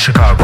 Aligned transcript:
Chicago. 0.00 0.39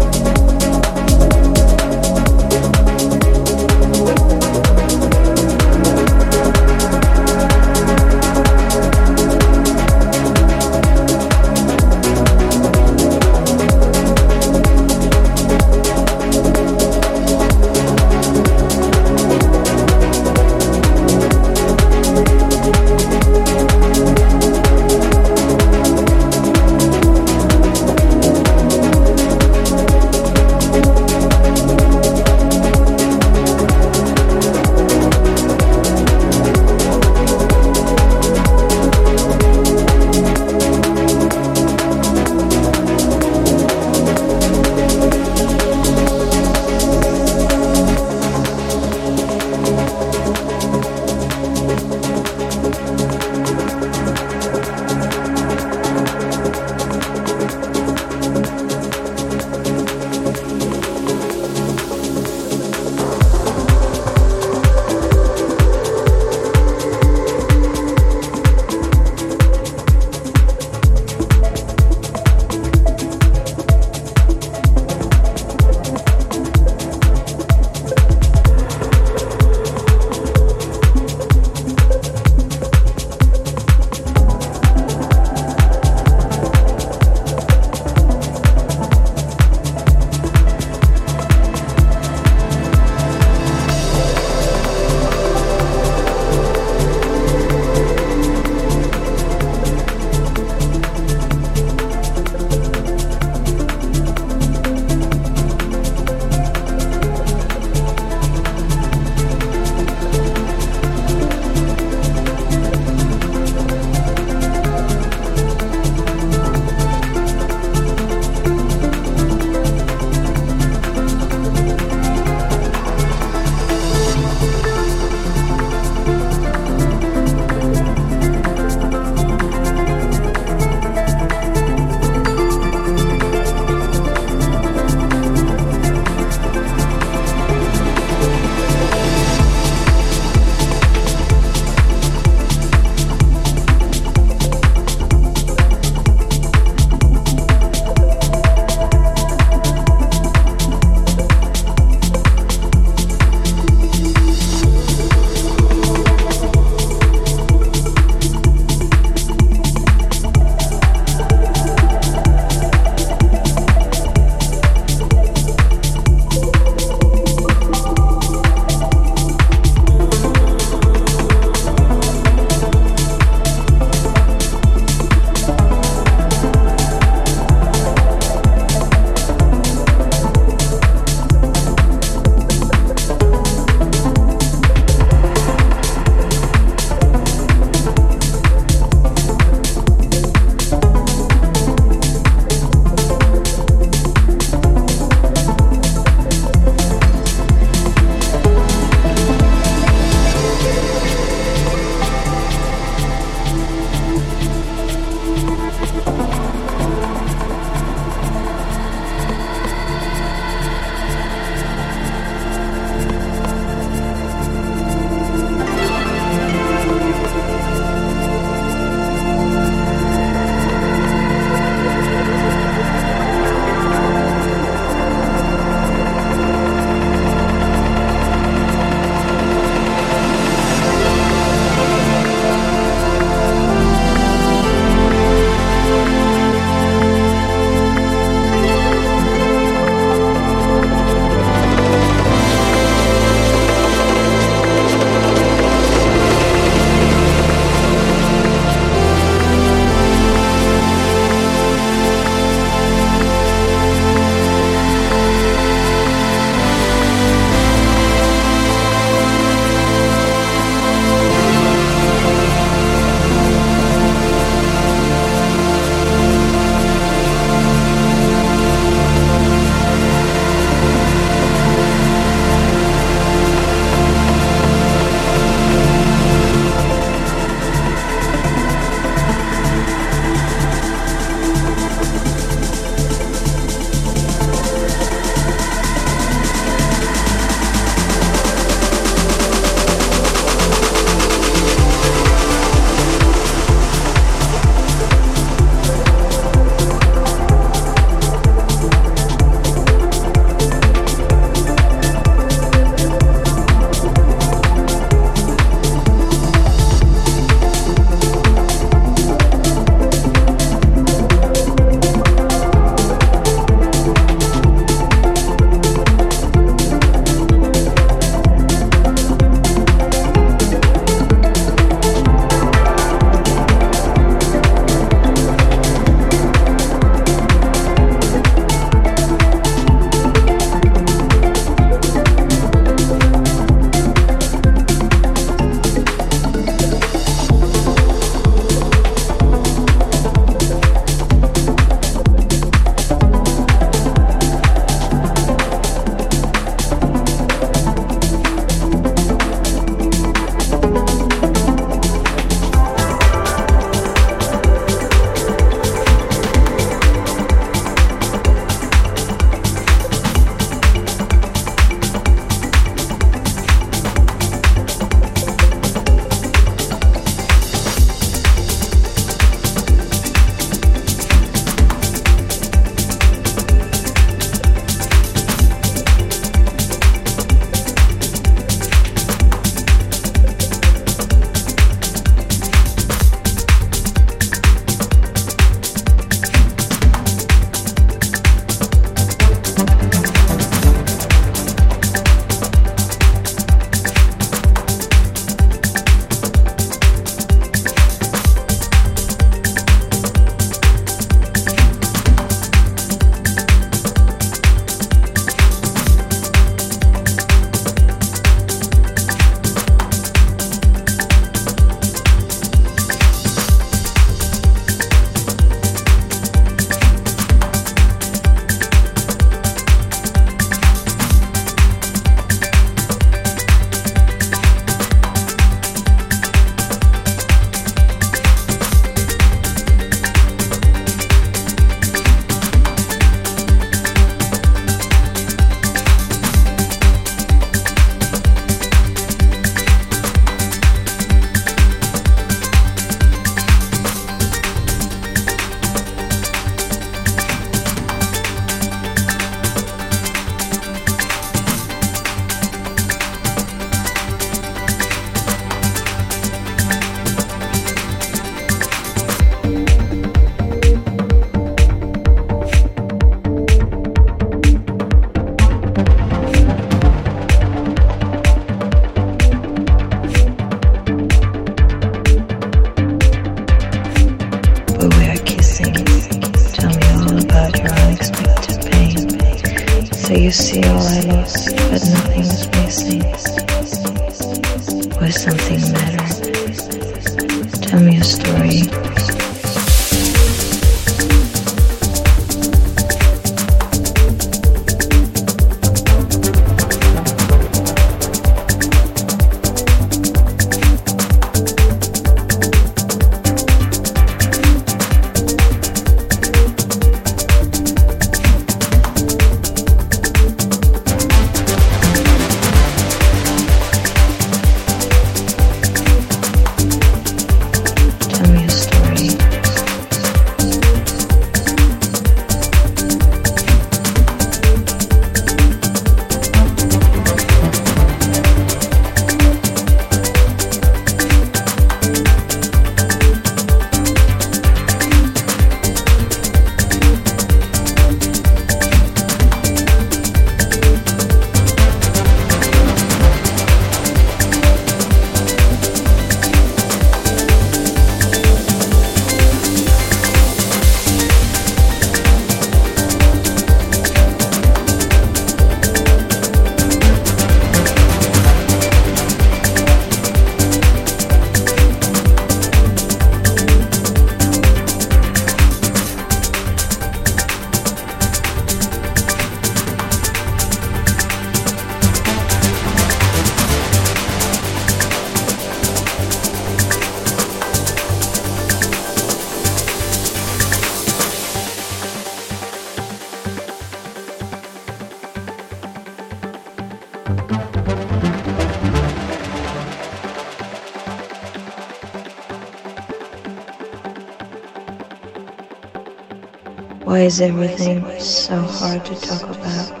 Is 597.28 597.42
everything 597.42 598.00
so 598.18 598.58
hard 598.58 599.04
to 599.04 599.14
talk 599.20 599.42
about, 599.42 600.00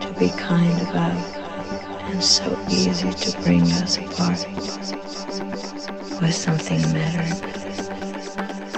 to 0.00 0.12
be 0.20 0.28
kind 0.38 0.80
about, 0.82 1.18
and 2.10 2.22
so 2.22 2.56
easy 2.70 3.10
to 3.10 3.42
bring 3.42 3.62
us 3.62 3.98
apart? 3.98 4.46
Was 6.22 6.36
something 6.36 6.80
matter? 6.92 7.26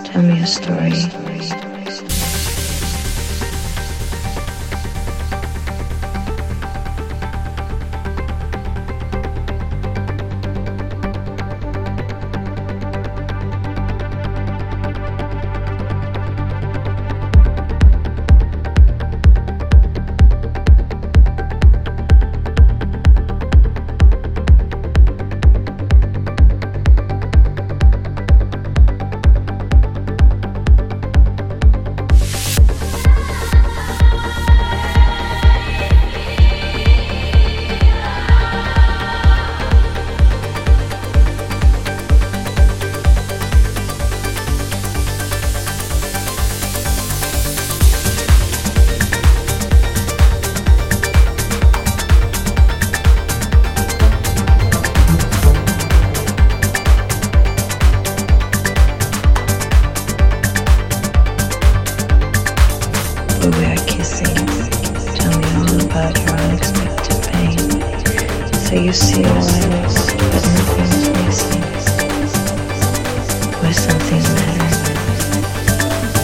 Tell 0.05 0.23
me 0.23 0.41
a 0.41 0.47
story. 0.47 1.30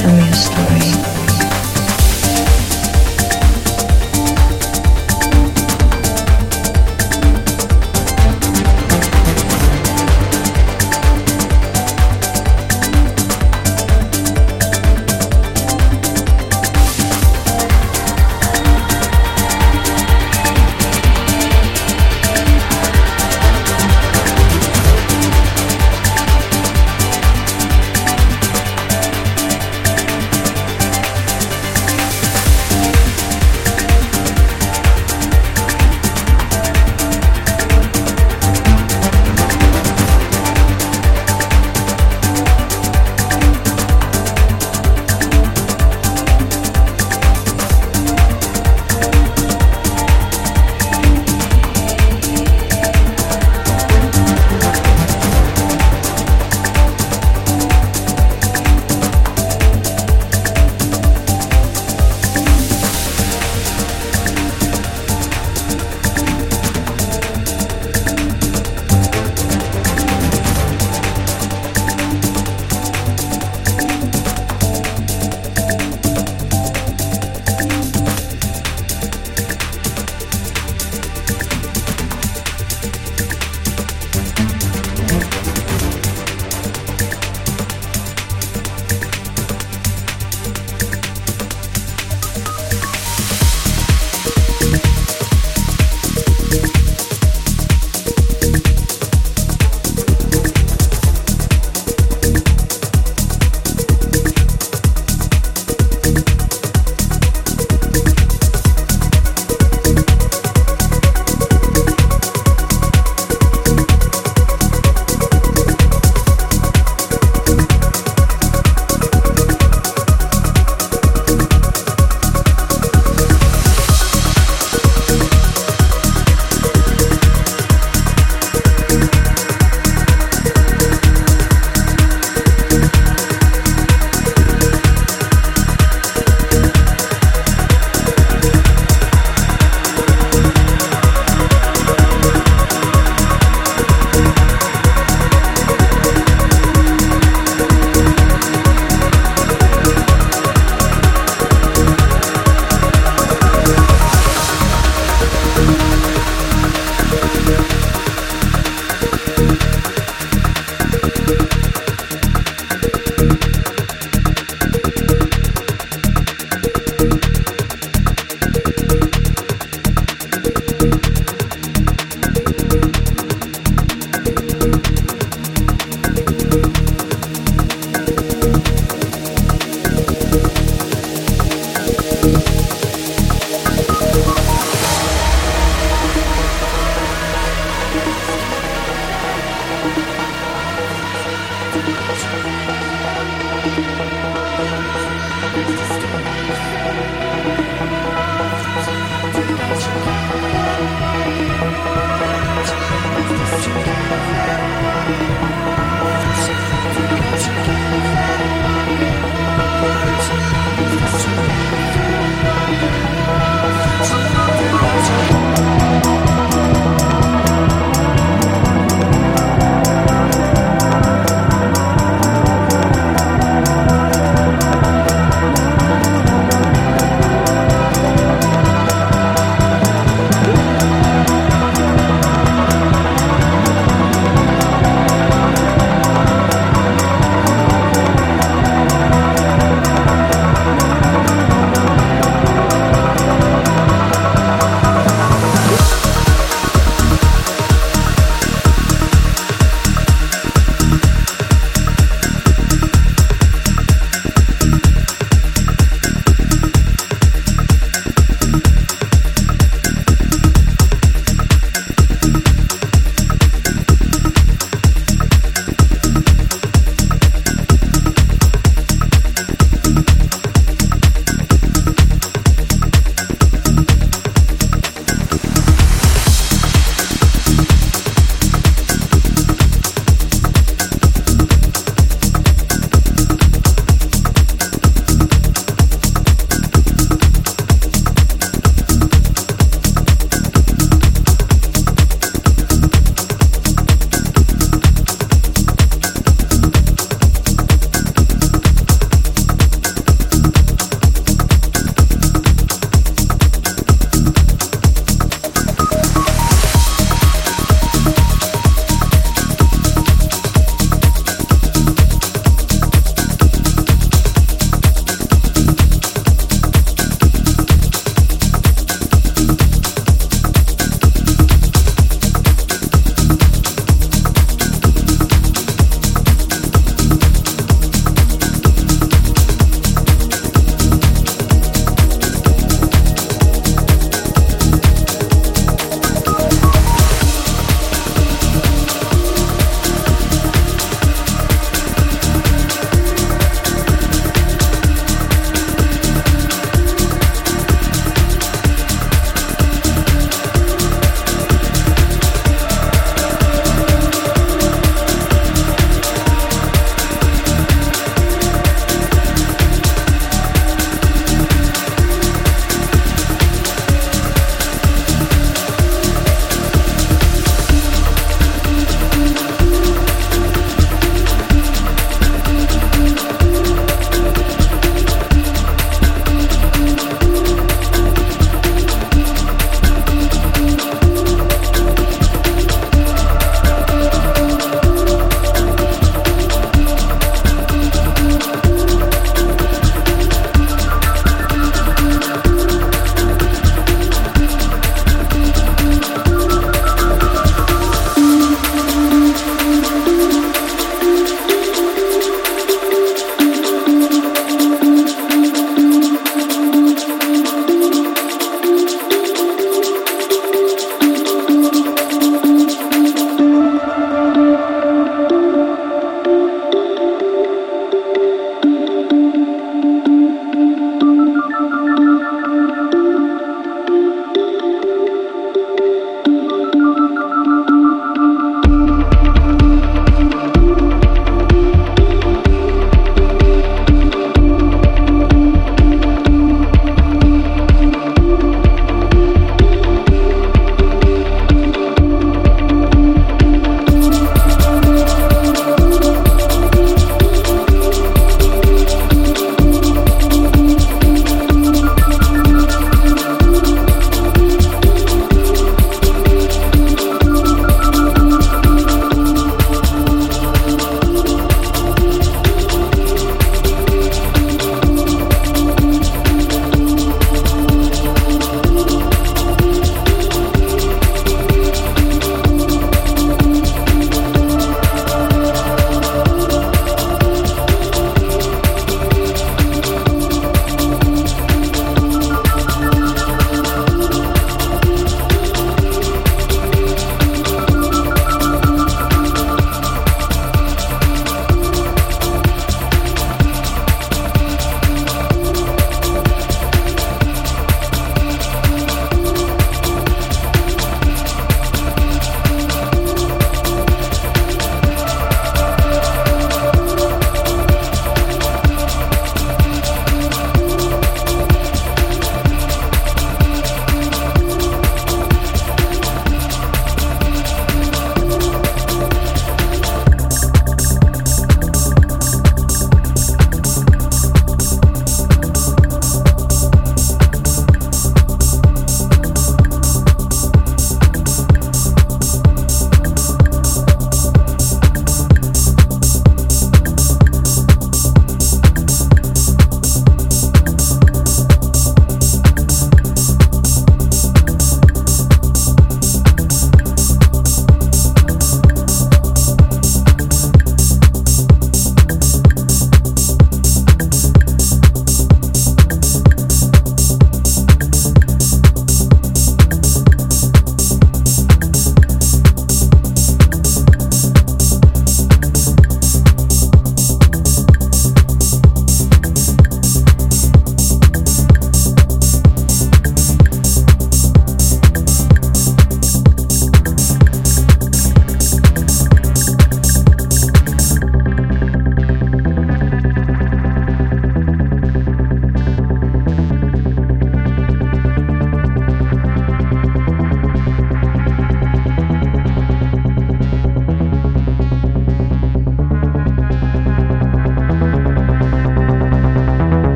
i 0.00 0.04
amused. 0.04 0.49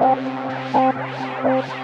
Oh, 0.00 0.16
oh, 0.74 0.92
oh. 1.44 1.79